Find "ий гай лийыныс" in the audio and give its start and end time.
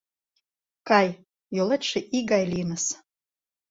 2.15-2.85